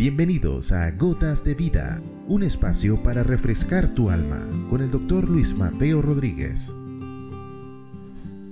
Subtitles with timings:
[0.00, 5.54] Bienvenidos a Gotas de Vida, un espacio para refrescar tu alma con el doctor Luis
[5.54, 6.74] Mateo Rodríguez.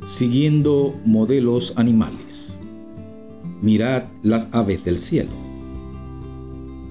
[0.06, 2.61] Siguiendo modelos animales.
[3.62, 5.30] Mirad las aves del cielo.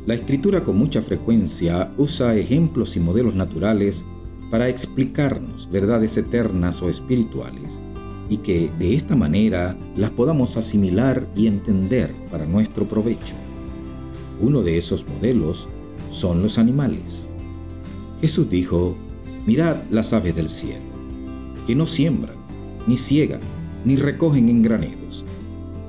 [0.07, 4.05] La escritura con mucha frecuencia usa ejemplos y modelos naturales
[4.49, 7.79] para explicarnos verdades eternas o espirituales
[8.27, 13.35] y que de esta manera las podamos asimilar y entender para nuestro provecho.
[14.39, 15.67] Uno de esos modelos
[16.11, 17.29] son los animales.
[18.21, 18.95] Jesús dijo,
[19.45, 20.85] mirad las aves del cielo,
[21.65, 22.35] que no siembran,
[22.87, 23.41] ni ciegan,
[23.85, 25.25] ni recogen en graneros,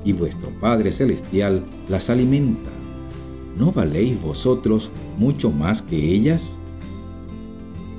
[0.03, 2.69] y vuestro Padre Celestial las alimenta.
[3.57, 6.59] ¿No valéis vosotros mucho más que ellas?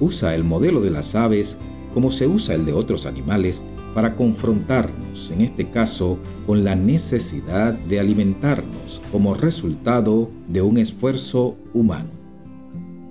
[0.00, 1.58] Usa el modelo de las aves
[1.92, 3.62] como se usa el de otros animales
[3.94, 11.56] para confrontarnos, en este caso, con la necesidad de alimentarnos como resultado de un esfuerzo
[11.74, 12.10] humano,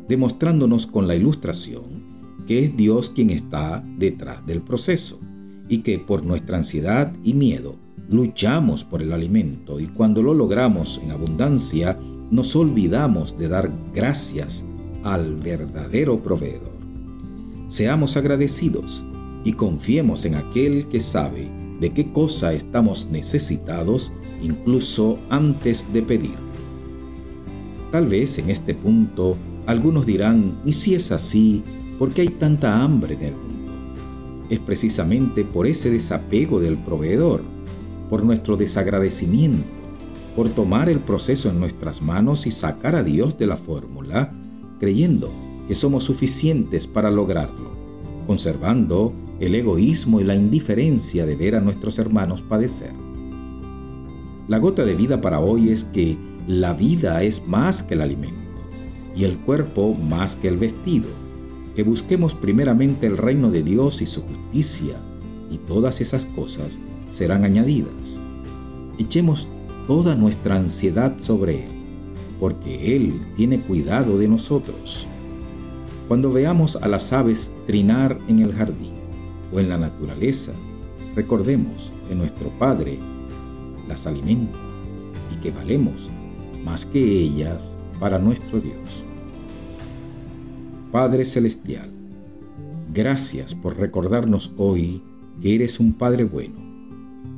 [0.08, 2.00] demostrándonos con la ilustración
[2.50, 5.20] que es Dios quien está detrás del proceso
[5.68, 7.76] y que por nuestra ansiedad y miedo
[8.10, 12.00] luchamos por el alimento y cuando lo logramos en abundancia
[12.32, 14.66] nos olvidamos de dar gracias
[15.04, 16.79] al verdadero proveedor.
[17.70, 19.04] Seamos agradecidos
[19.44, 21.48] y confiemos en aquel que sabe
[21.80, 24.12] de qué cosa estamos necesitados
[24.42, 26.36] incluso antes de pedir.
[27.92, 31.62] Tal vez en este punto algunos dirán, ¿y si es así,
[32.00, 33.72] por qué hay tanta hambre en el mundo?
[34.50, 37.44] Es precisamente por ese desapego del proveedor,
[38.10, 39.70] por nuestro desagradecimiento,
[40.36, 44.34] por tomar el proceso en nuestras manos y sacar a Dios de la fórmula,
[44.80, 45.32] creyendo
[45.70, 47.70] que somos suficientes para lograrlo,
[48.26, 52.92] conservando el egoísmo y la indiferencia de ver a nuestros hermanos padecer.
[54.48, 56.18] La gota de vida para hoy es que
[56.48, 58.50] la vida es más que el alimento
[59.16, 61.06] y el cuerpo más que el vestido,
[61.76, 64.96] que busquemos primeramente el reino de Dios y su justicia
[65.52, 66.80] y todas esas cosas
[67.12, 68.20] serán añadidas.
[68.98, 69.50] Echemos
[69.86, 71.72] toda nuestra ansiedad sobre Él,
[72.40, 75.08] porque Él tiene cuidado de nosotros.
[76.10, 78.96] Cuando veamos a las aves trinar en el jardín,
[79.54, 80.54] o en la naturaleza,
[81.16, 82.98] recordemos que nuestro Padre
[83.88, 84.58] las alimenta
[85.32, 86.10] y que valemos
[86.66, 89.06] más que ellas para nuestro Dios.
[90.92, 91.92] Padre Celestial,
[92.92, 95.04] gracias por recordarnos hoy
[95.40, 96.56] que eres un Padre bueno,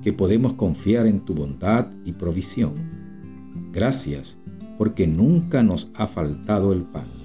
[0.02, 2.72] que podemos confiar en tu bondad y provisión.
[3.74, 4.38] Gracias
[4.78, 7.21] porque nunca nos ha faltado el pan